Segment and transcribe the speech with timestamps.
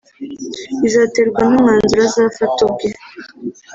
[0.81, 2.87] Bizaterwa n’umwanzuro azafata ubwe